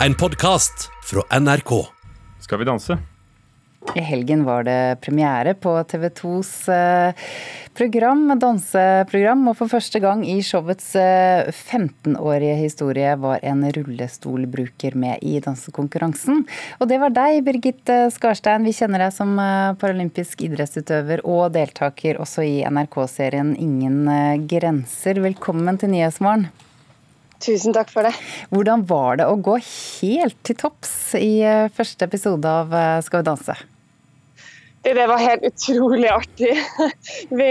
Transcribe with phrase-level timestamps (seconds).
[0.00, 1.70] En podkast fra NRK.
[2.40, 2.98] Skal vi danse?
[3.94, 7.14] I helgen var det premiere på TV 2s eh,
[7.72, 15.40] program, danseprogram, og for første gang i showets 15-årige historie var en rullestolbruker med i
[15.40, 16.44] dansekonkurransen.
[16.76, 18.68] Og det var deg, Birgit Skarstein.
[18.68, 25.24] Vi kjenner deg som eh, paralympisk idrettsutøver og deltaker også i NRK-serien Ingen eh, grenser.
[25.24, 26.50] Velkommen til Nyhetsmorgen.
[27.44, 28.14] Tusen takk for det.
[28.54, 31.40] Hvordan var det å gå helt til topps i
[31.76, 33.58] første episode av Skal vi danse?
[34.86, 36.52] Det var helt utrolig artig.
[37.40, 37.48] Vi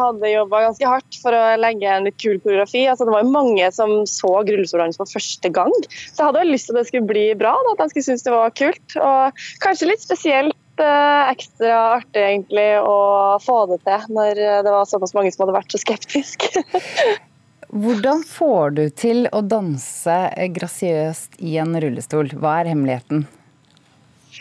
[0.00, 2.86] hadde jobba ganske hardt for å legge en litt kul koreografi.
[2.88, 5.74] Altså, det var mange som så rullestolene for første gang.
[5.90, 8.32] Så jeg hadde lyst til at det skulle bli bra, at de skulle synes det
[8.32, 8.96] var kult.
[8.96, 13.00] Og kanskje litt spesielt eh, ekstra artig egentlig å
[13.44, 16.64] få det til når det var såpass mange som hadde vært så skeptiske.
[17.70, 20.14] Hvordan får du til å danse
[20.56, 22.32] grasiøst i en rullestol?
[22.34, 23.28] Hva er hemmeligheten?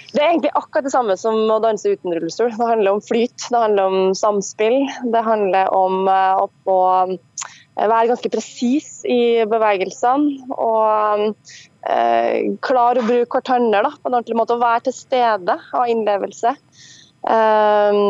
[0.09, 2.49] Det er egentlig akkurat det samme som å danse uten rullestol.
[2.57, 4.79] Det handler om flyt, det handler om samspill.
[5.13, 6.41] Det handler om eh,
[6.73, 10.49] å eh, være ganske presis i bevegelsene.
[10.57, 11.29] Og
[11.85, 14.57] eh, klare å bruke hverandre på en ordentlig måte.
[14.57, 16.57] Å være til stede, ha innlevelse.
[17.29, 18.01] Eh,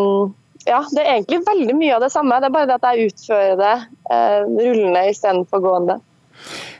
[0.69, 2.39] ja, det er egentlig veldig mye av det samme.
[2.39, 3.75] Det er bare det at jeg utfører det
[4.13, 5.99] eh, rullende istedenfor gående.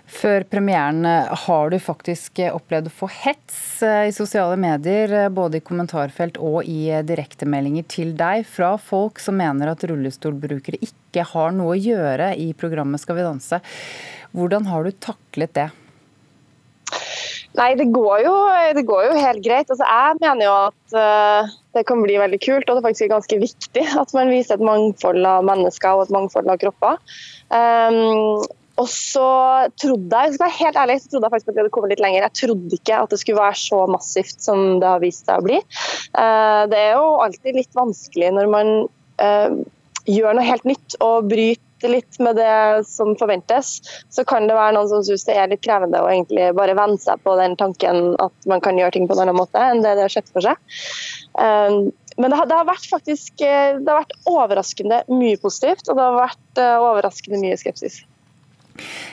[0.10, 1.06] Før premieren,
[1.46, 6.40] har du faktisk opplevd å få hets eh, i sosiale medier, eh, både i kommentarfelt
[6.42, 11.76] og i eh, direktemeldinger til deg, fra folk som mener at rullestolbrukere ikke har noe
[11.76, 13.62] å gjøre i programmet Skal vi danse.
[14.34, 15.70] Hvordan har du taklet det?
[17.58, 18.34] Nei, det går jo,
[18.78, 19.72] det går jo helt greit.
[19.72, 23.12] Altså, jeg mener jo at uh, det kan bli veldig kult, og det er faktisk
[23.12, 27.02] ganske viktig at man viser et mangfold av mennesker og et mangfold av kropper.
[27.50, 28.46] Um,
[28.80, 29.30] og så
[29.82, 32.04] trodde jeg, skal være helt ærlig, så trodde jeg faktisk at vi hadde kommet litt
[32.04, 32.26] lenger.
[32.28, 35.48] Jeg trodde ikke at det skulle være så massivt som det har vist seg å
[35.50, 35.58] bli.
[35.60, 38.72] Eh, det er jo alltid litt vanskelig når man
[39.20, 39.58] eh,
[40.08, 43.80] gjør noe helt nytt og bryter litt med det som forventes.
[44.10, 47.00] Så kan det være noen som syns det er litt krevende å egentlig bare venne
[47.00, 49.96] seg på den tanken at man kan gjøre ting på en annen måte enn det
[49.96, 50.60] det har sett for seg.
[51.40, 51.80] Eh,
[52.20, 56.04] men det har, det har, vært faktisk det har vært overraskende mye positivt, og det
[56.04, 58.02] har vært overraskende mye skepsis.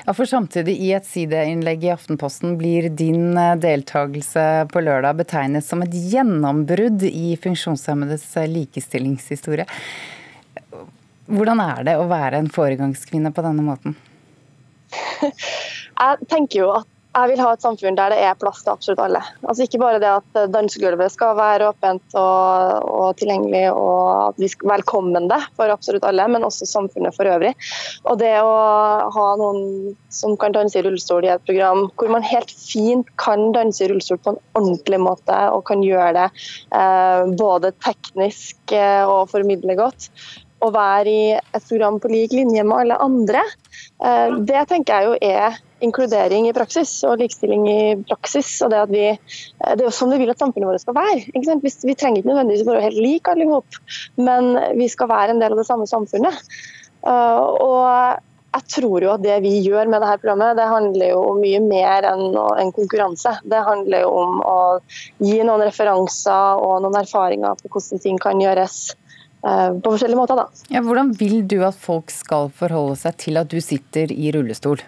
[0.06, 5.66] Ja, for Samtidig, i et sideinnlegg i Aftenposten, blir din eh, deltakelse på lørdag betegnet
[5.66, 9.66] som et gjennombrudd i funksjonshemmedes eh, likestillingshistorie.
[11.26, 13.96] Hvordan er det å være en foregangskvinne på denne måten?
[15.96, 19.00] Jeg tenker jo at jeg vil ha et samfunn der det er plass til absolutt
[19.00, 19.22] alle.
[19.48, 24.50] Altså Ikke bare det at dansegulvet skal være åpent og, og tilgjengelig og at vi
[24.52, 27.54] skal velkomne for absolutt alle, men også samfunnet for øvrig.
[28.04, 28.52] Og det å
[29.16, 33.48] ha noen som kan danse i rullestol i et program hvor man helt fint kan
[33.56, 36.28] danse i rullestol på en ordentlig måte og kan gjøre det
[36.76, 40.10] eh, både teknisk eh, og formidle godt,
[40.64, 43.42] å være i et program på lik linje med alle andre,
[44.04, 48.62] eh, det tenker jeg jo er inkludering i praksis og likestilling i praksis.
[48.64, 51.26] og Det, vi, eh, det er jo sånn vi vil at samfunnet vårt skal være.
[51.32, 53.82] vi trenger ikke nødvendigvis å være helt like alle sammen,
[54.16, 56.40] men vi skal være en del av det samme samfunnet.
[57.06, 58.22] Eh, og
[58.56, 61.60] jeg tror jo at det vi gjør med dette programmet, det handler jo om mye
[61.60, 63.34] mer enn en konkurranse.
[63.44, 64.60] Det handler jo om å
[65.20, 68.96] gi noen referanser og noen erfaringer på hvordan ting kan gjøres
[69.42, 70.40] på forskjellige måter.
[70.40, 70.66] Da.
[70.72, 74.82] Ja, hvordan vil du at folk skal forholde seg til at du sitter i rullestol?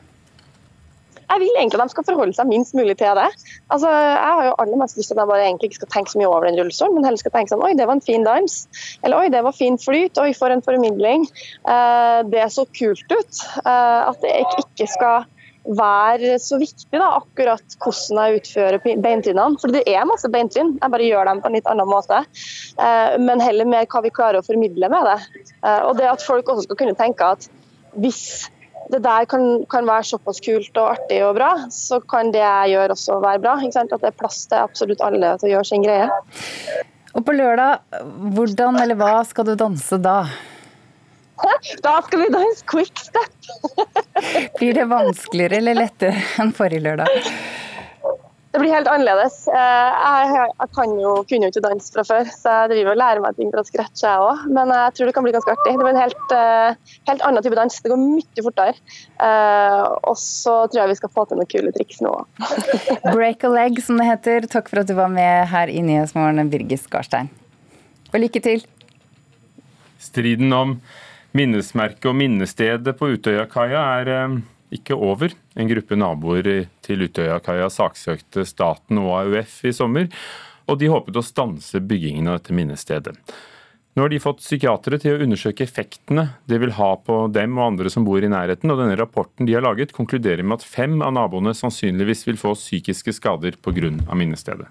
[1.28, 3.28] Jeg vil egentlig at de skal forholde seg minst mulig til det.
[3.74, 6.12] Altså, jeg har jo aller mest lyst til at de bare egentlig ikke skal tenke
[6.12, 8.24] så mye over den rullestolen, men heller skal tenke sånn Oi, det var en fin
[8.24, 8.54] dans.
[9.04, 10.20] Eller oi, det var fin flyt.
[10.22, 11.26] Oi, for en formidling.
[11.68, 13.42] Eh, det så kult ut.
[13.60, 14.32] Eh, at det
[14.64, 15.28] ikke skal
[15.76, 19.58] være så viktig, da, akkurat hvordan jeg utfører beintrinnene.
[19.60, 22.22] For det er masse beintrinn, jeg bare gjør dem på en litt annen måte.
[22.80, 25.18] Eh, men heller mer hva vi klarer å formidle med det.
[25.62, 27.48] Eh, og det at folk også skal kunne tenke at
[27.98, 28.48] hvis
[28.88, 32.72] det der kan, kan være såpass kult og artig og bra, så kan det jeg
[32.72, 33.56] gjør også være bra.
[33.60, 36.08] At det er plass til absolutt alle til å gjøre sin greie.
[37.16, 37.82] Og på lørdag,
[38.36, 40.22] hvordan eller hva skal du danse da?
[41.84, 43.52] Da skal vi danse quickstep.
[44.58, 47.24] blir det vanskeligere eller lettere enn forrige lørdag?
[48.48, 49.42] Det blir helt annerledes.
[49.52, 53.20] Eh, jeg, kan jo, kunne jo ikke danse fra før, så jeg driver og lærer
[53.20, 54.46] meg ting fra scratch, jeg òg.
[54.56, 55.74] Men jeg tror det kan bli ganske artig.
[55.76, 57.76] Det blir en helt, eh, helt annen type dans.
[57.84, 58.80] Det går mye fortere.
[59.28, 62.14] Eh, og så tror jeg vi skal få til noen kule triks nå
[63.18, 64.48] Break a leg, som det heter.
[64.48, 67.28] Takk for at du var med her i Nyhetsmorgen, Birgit Skarstein.
[68.14, 68.64] Og lykke til.
[70.00, 70.78] Striden om
[71.36, 74.38] minnesmerket og minnestedet på Utøyakaia er eh,
[74.78, 75.34] ikke over.
[75.58, 76.50] En gruppe naboer
[76.84, 80.08] til Utøyakaia saksøkte staten og AUF i sommer,
[80.68, 83.16] og de håpet å stanse byggingen av dette minnestedet.
[83.96, 87.64] Nå har de fått psykiatere til å undersøke effektene det vil ha på dem og
[87.72, 91.00] andre som bor i nærheten, og denne rapporten de har laget konkluderer med at fem
[91.02, 93.90] av naboene sannsynligvis vil få psykiske skader pga.
[94.14, 94.68] minnestedet.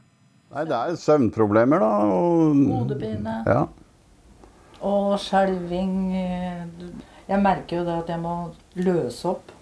[0.55, 1.91] Nei, Det er søvnproblemer, da.
[2.07, 2.55] Og...
[2.71, 3.41] Hodepine.
[3.49, 3.65] Ja.
[4.85, 5.93] Og skjelving.
[7.27, 8.35] Jeg merker jo det at jeg må
[8.79, 9.53] løse opp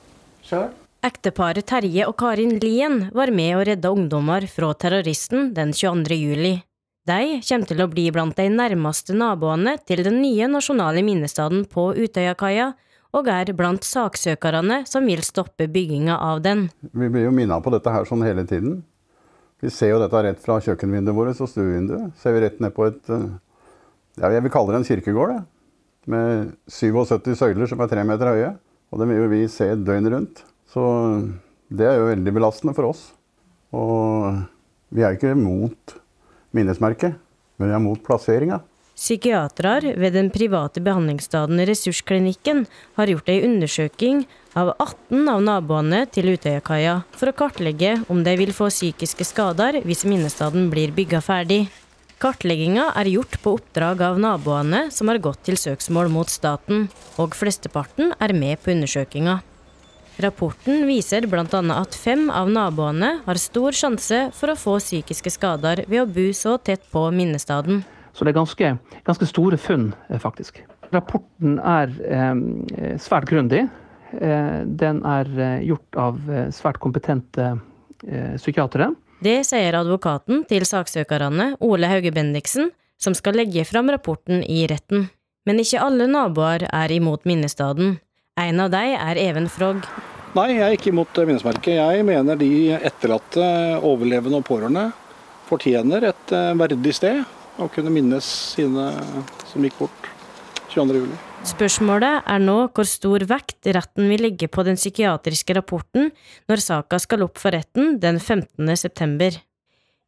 [0.46, 0.70] sjøl.
[1.06, 6.18] Ekteparet Terje og Karin Lien var med og redda ungdommer fra terroristen den 22.
[6.18, 6.56] juli.
[7.06, 11.92] De kommer til å bli blant de nærmeste naboene til den nye nasjonale minnestaden på
[11.94, 12.72] Utøyakaia,
[13.16, 16.66] og er blant saksøkerne som vil stoppe bygginga av den.
[16.92, 18.82] Vi blir jo minna på dette her sånn hele tiden.
[19.62, 22.18] Vi ser jo dette rett fra kjøkkenvinduet vårt og stuevinduet.
[22.20, 23.30] Ser vi rett ned på et eh,
[24.20, 25.36] ja, Jeg vil kalle det en kirkegård.
[25.36, 25.44] det.
[26.08, 28.52] Med 77 søyler som er tre meter høye.
[28.94, 30.44] Og det vil jo vi se døgnet rundt.
[30.70, 30.84] Så
[31.74, 33.12] det er jo veldig belastende for oss.
[33.76, 34.38] Og
[34.94, 35.98] vi er ikke mot
[36.56, 37.18] minnesmerket,
[37.58, 38.62] men vi er mot plasseringa.
[38.96, 42.62] Psykiatere ved den private behandlingsstaden Ressursklinikken
[42.96, 44.22] har gjort ei undersøking
[44.56, 49.82] av 18 av naboene til Utøyakaia for å kartlegge om de vil få psykiske skader
[49.84, 51.66] hvis minnestaden blir bygga ferdig.
[52.25, 56.88] Kartlegginga er gjort på oppdrag av naboene som har gått til søksmål mot staten,
[57.22, 59.36] og flesteparten er med på undersøkinga.
[60.25, 61.44] Rapporten viser bl.a.
[61.75, 66.25] at fem av naboene har stor sjanse for å få psykiske skader ved å bo
[66.33, 67.83] så tett på minnestaden.
[68.18, 68.74] Så det er ganske,
[69.06, 70.63] ganske store funn, eh, faktisk.
[70.98, 73.68] Rapporten er eh, svært grundig.
[74.18, 77.51] Eh, den er eh, gjort av eh, svært kompetente
[78.01, 78.95] eh, psykiatere.
[79.24, 85.08] Det sier advokaten til saksøkerne, Ole Hauge Bendiksen, som skal legge fram rapporten i retten.
[85.46, 88.00] Men ikke alle naboer er imot minnestaden.
[88.36, 89.86] En av dem er Even Frogg.
[90.36, 91.78] Nei, jeg er ikke imot minnesmerket.
[91.78, 93.46] Jeg mener de etterlatte,
[93.88, 94.90] overlevende og pårørende
[95.48, 97.22] fortjener et eh, verdig sted
[97.62, 98.26] å kunne minnes
[98.56, 98.90] sine
[99.48, 100.10] som gikk bort
[100.74, 101.35] 22.07.
[101.45, 106.09] Spørsmålet er nå hvor stor vekt retten vil legge på den psykiatriske rapporten
[106.50, 108.65] når saka skal opp for retten den 15.
[108.75, 109.38] september.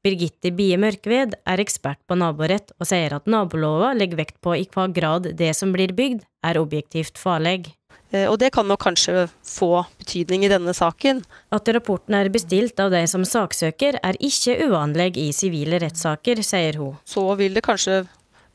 [0.04, 4.66] Birgitte Bie Mørkved er ekspert på naborett og sier at nabolova legger vekt på i
[4.74, 7.68] hva grad det som blir bygd, er objektivt farlig.
[8.12, 11.24] Eh, Og det kan nok kanskje få betydning i denne saken.
[11.52, 16.80] At rapporten er bestilt av de som saksøker, er ikke uvanlig i sivile rettssaker, sier
[16.82, 16.98] hun.
[17.06, 18.08] Så vil det kanskje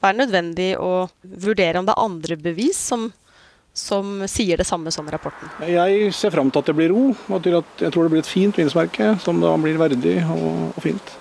[0.03, 3.09] være nødvendig å vurdere om det er andre bevis som,
[3.73, 5.51] som sier det samme som rapporten.
[5.69, 8.25] Jeg ser fram til at det blir ro, og til at jeg tror det blir
[8.25, 11.15] et fint minnesmerke som da blir verdig og, og fint.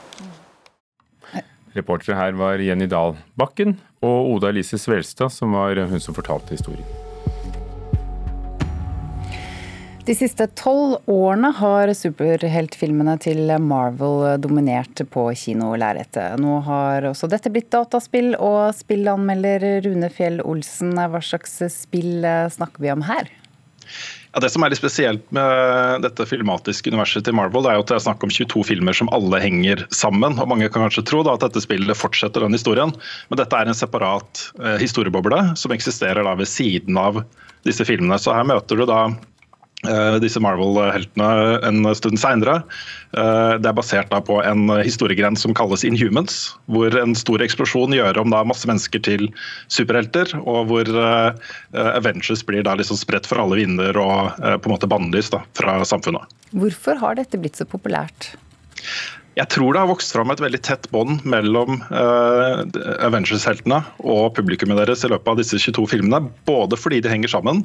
[1.72, 6.58] Reportere her var Jenny Dahl Bakken og Oda Elise Svelstad, som var hun som fortalte
[6.58, 7.01] historien.
[10.12, 16.36] De siste tolv årene har superheltfilmene til Marvel dominert på kinolerretet.
[16.42, 22.84] Nå har også dette blitt dataspill, og spillanmelder Rune Fjell Olsen, hva slags spill snakker
[22.84, 23.32] vi om her?
[24.34, 27.86] Ja, det som er litt spesielt med dette filmatiske universet til Marvel, det er jo
[27.86, 30.36] at det er snakk om 22 filmer som alle henger sammen.
[30.36, 32.92] og Mange kan kanskje tro da, at dette spillet fortsetter den historien,
[33.32, 37.24] men dette er en separat eh, historieboble som eksisterer da ved siden av
[37.68, 38.20] disse filmene.
[38.20, 39.20] Så her møter du da eh,
[40.22, 41.28] disse Marvel-heltene
[41.66, 42.60] en stund seinere.
[43.12, 48.30] Det er basert på en historiegren som kalles Inhumans, hvor en stor eksplosjon gjør om
[48.48, 49.28] masse mennesker til
[49.72, 51.50] superhelter, og hvor eh,
[51.96, 56.30] Avengers blir liksom spredt for alle vinder og eh, på en måte bannlyst fra samfunnet.
[56.52, 58.34] Hvorfor har dette blitt så populært?
[59.40, 62.66] Jeg tror det har vokst fram et veldig tett bånd mellom uh,
[63.06, 66.26] Avengers-heltene og publikummet deres i løpet av disse 22 filmene.
[66.50, 67.62] Både fordi de henger sammen,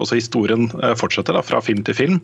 [0.00, 2.18] også historien uh, fortsetter da, fra film til film,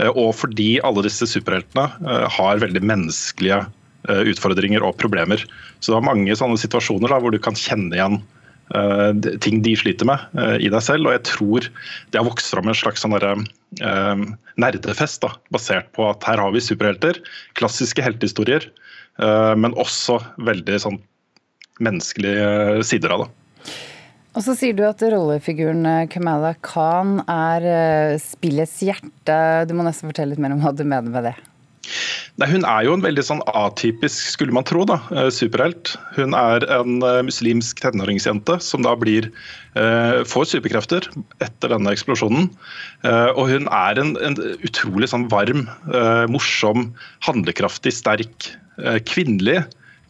[0.00, 1.88] uh, og fordi alle disse superheltene
[2.36, 3.64] har veldig menneskelige
[4.06, 5.40] utfordringer og problemer.
[5.82, 8.20] Så det er mange sånne situasjoner da, hvor du kan kjenne igjen
[9.42, 10.22] ting de sliter med
[10.62, 11.06] i deg selv.
[11.06, 14.24] Og jeg tror det har vokst fram en slags sånn eh,
[14.60, 17.18] nerdefest da, basert på at her har vi superhelter,
[17.58, 18.68] klassiske heltehistorier,
[19.22, 21.00] eh, men også veldig sånn
[21.82, 23.30] menneskelige sider av det.
[24.36, 29.36] Og så sier du at rollefiguren Kamala Khan er spillets hjerte.
[29.64, 31.36] Du må nesten fortelle litt mer om hva du mener med det.
[32.36, 34.98] Nei, Hun er jo en veldig sånn atypisk, skulle man tro, da,
[35.32, 35.94] superhelt.
[36.18, 39.30] Hun er en muslimsk tenåringsjente som da blir,
[39.72, 41.08] får superkrefter
[41.40, 42.50] etter denne eksplosjonen.
[43.38, 45.64] Og hun er en, en utrolig sånn varm,
[46.28, 46.90] morsom,
[47.24, 48.52] handlekraftig, sterk,
[49.08, 49.62] kvinnelig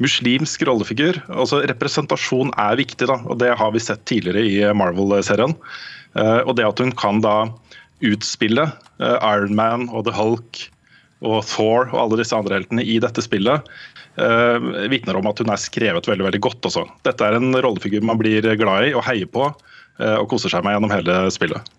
[0.03, 1.19] muslimsk rollefigur.
[1.33, 5.57] Altså Representasjon er viktig, da, og det har vi sett tidligere i Marvel-serien.
[6.17, 7.35] Og det at hun kan da
[8.01, 10.63] utspille uh, Iron Man og The Hulk
[11.21, 13.69] og Thor og alle disse andre heltene i dette spillet,
[14.89, 16.69] vitner om at hun er skrevet veldig veldig godt.
[16.71, 16.87] Også.
[17.05, 20.77] Dette er en rollefigur man blir glad i og heier på og koser seg med
[20.77, 21.77] gjennom hele spillet.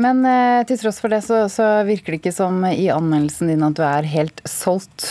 [0.00, 3.66] Men eh, til tross for det, så, så, virker det ikke som i anmeldelsen din
[3.66, 5.08] at du er helt solgt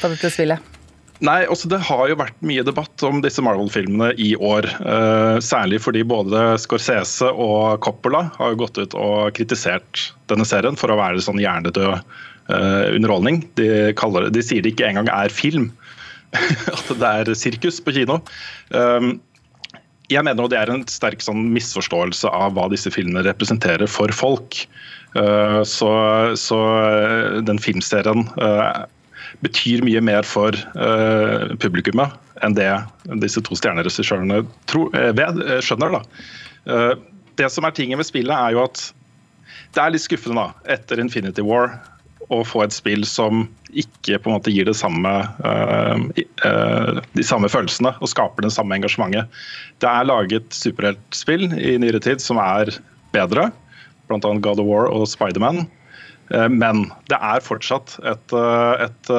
[0.00, 0.75] på dette spillet?
[1.24, 4.68] Nei, også altså, Det har jo vært mye debatt om disse Marvel-filmene i år.
[4.84, 10.92] Uh, særlig fordi både Scorsese og Coppola har gått ut og kritisert denne serien for
[10.92, 13.44] å være sånn hjernedød uh, underholdning.
[13.56, 15.70] De, det, de, sier det ikke engang er film,
[16.36, 18.20] at det er sirkus på kino.
[18.74, 19.16] Um,
[20.12, 24.66] jeg mener det er en sterk sånn, misforståelse av hva disse filmene representerer for folk.
[25.16, 25.88] Uh, så,
[26.36, 26.60] så,
[27.48, 28.84] den filmserien uh,
[29.44, 32.14] betyr mye mer for uh, publikummet
[32.44, 32.68] enn det
[33.22, 35.94] disse to stjerneregissørene skjønner.
[35.94, 36.00] Da.
[37.40, 38.82] det som er tingen med spillet, er jo at
[39.72, 41.78] det er litt skuffende da, etter Infinity War
[42.32, 45.12] å få et spill som ikke på en måte gir det samme,
[45.44, 45.96] uh,
[46.46, 49.30] uh, de samme følelsene og skaper det samme engasjementet.
[49.82, 52.72] Det er laget superheltspill i nyere tid som er
[53.14, 53.50] bedre,
[54.10, 54.18] bl.a.
[54.20, 55.66] God of War og Spiderman.
[56.32, 58.36] Uh, men det er fortsatt et,
[58.86, 59.12] et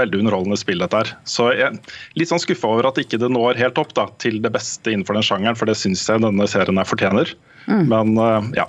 [0.00, 1.14] veldig underholdende spill, dette her.
[1.28, 4.40] Så jeg er litt sånn skuffa over at ikke det når helt opp da, til
[4.44, 7.32] det beste innenfor den sjangeren, for det syns jeg denne serien her fortjener.
[7.70, 7.88] Mm.
[7.90, 8.68] Men ja.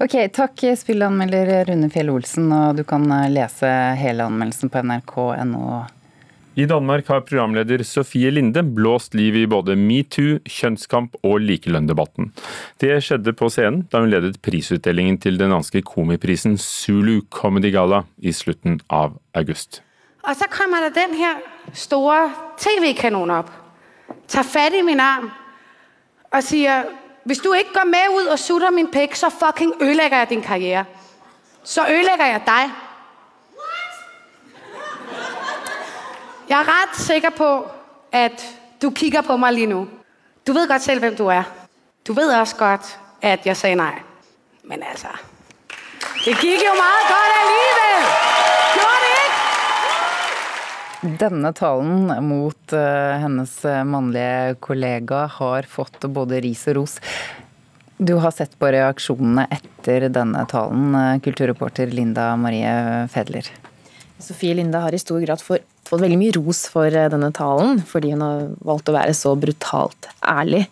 [0.00, 3.68] Ok, Takk spillanmelder Rune Fjell Olsen, og du kan eh, lese
[4.00, 5.82] hele anmeldelsen på nrk.no.
[6.58, 12.32] I Danmark har programleder Sofie Linde blåst liv i både metoo, kjønnskamp og likelønndebatten.
[12.82, 18.02] Det skjedde på scenen da hun ledet prisutdelingen til den danske komiprisen Zulu Comedy Gala
[18.18, 19.82] i slutten av august.
[20.26, 21.38] Og så kommer der den her
[21.72, 23.54] store TV-kanon opp,
[24.28, 25.30] tar fatt i min arm
[26.34, 26.90] og sier
[27.30, 30.42] hvis du ikke går med ut og sutter min pikk, så fucking ødelegger jeg din
[30.42, 30.84] karriere.
[31.62, 32.70] Så ødelegger jeg dig.
[36.50, 37.48] Jeg er ret sikker på,
[38.10, 38.42] at
[38.82, 39.84] du kigger på mig lige nu.
[40.46, 41.46] Du ved godt selv, hvem du er.
[42.06, 44.00] Du ved også godt, at jeg sagde nej.
[44.64, 45.12] Men altså,
[46.24, 48.02] det gik jo meget godt alligevel.
[48.74, 49.30] Gjorde det
[51.22, 56.98] Denne talen mot uh, hennes eh, mannlige kollega har fått både ris og ros.
[57.96, 63.46] Du har sett på reaksjonene etter denne talen, eh, kulturreporter Linda Marie Fedler.
[64.20, 68.14] Sofie Linde har i stor grad fått, fått veldig mye ros for denne talen, fordi
[68.14, 70.64] hun har valgt å være så brutalt ærlig.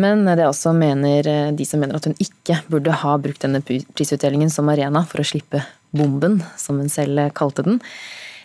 [0.00, 3.62] Men det er også mener, de som mener at hun ikke burde ha brukt denne
[3.64, 5.62] prisutdelingen som arena for å slippe
[5.96, 7.80] bomben, som hun selv kalte den.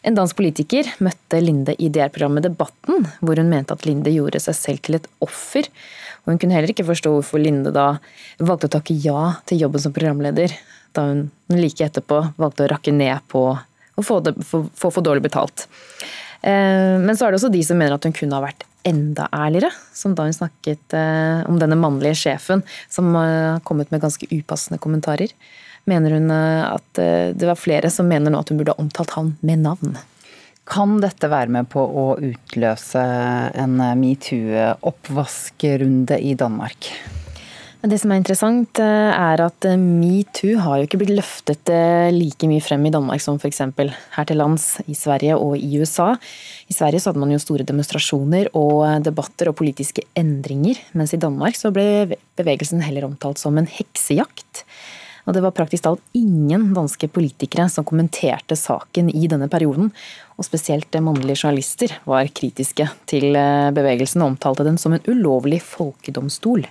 [0.01, 4.57] En dansk politiker møtte Linde i DR-programmet Debatten, hvor hun mente at Linde gjorde seg
[4.57, 5.67] selv til et offer.
[6.23, 7.91] Og hun kunne heller ikke forstå hvorfor Linde da
[8.41, 10.55] valgte å takke ja til jobben som programleder,
[10.97, 13.45] da hun like etterpå valgte å rakke ned på
[13.95, 15.67] å få, det, få, få for dårlig betalt.
[16.41, 19.27] Eh, men så er det også de som mener at hun kunne ha vært enda
[19.35, 24.29] ærligere, som da hun snakket eh, om denne mannlige sjefen som har kommet med ganske
[24.31, 25.33] upassende kommentarer
[25.83, 28.81] mener hun eh, at eh, det var flere som mener nå at hun burde ha
[28.81, 29.97] omtalt han med navn.
[30.71, 33.01] Kan dette være med på å utløse
[33.57, 36.91] en metoo-oppvaskrunde i Danmark?
[37.81, 41.71] Det som er interessant, eh, er at metoo har jo ikke blitt løftet
[42.13, 43.57] like mye frem i Danmark som f.eks.
[43.57, 46.11] her til lands, i Sverige og i USA.
[46.69, 51.21] I Sverige så hadde man jo store demonstrasjoner og debatter og politiske endringer, mens i
[51.21, 54.61] Danmark så ble bevegelsen heller omtalt som en heksejakt.
[55.25, 59.91] Og det var praktisk talt ingen danske politikere som kommenterte saken i denne perioden.
[60.37, 65.61] Og spesielt mannlige journalister var kritiske til eh, bevegelsen og omtalte den som en ulovlig
[65.65, 66.65] folkedomstol.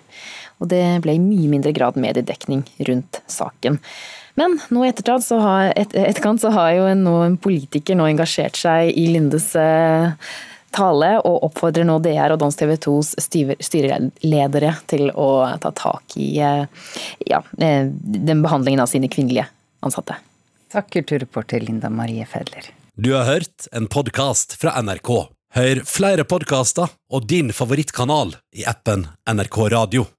[0.61, 3.81] Og det ble i mye mindre grad mediedekning rundt saken.
[4.39, 8.07] Men nå i etterkant så har, et, etterkant så har jo en, en politiker nå
[8.09, 10.13] engasjert seg i Lindes eh,
[10.71, 15.31] tale, og oppfordrer nå DR og Dans TV 2s styreledere til å
[15.63, 16.87] ta tak i eh,
[17.27, 19.49] ja, eh, den behandlingen av sine kvinnelige
[19.85, 20.21] ansatte.
[20.71, 22.71] Takk, kulturreporter Linda Marie Fedler.
[22.95, 25.11] Du har hørt en podkast fra NRK.
[25.57, 30.11] Hør flere podkaster og din favorittkanal i appen NRK Radio.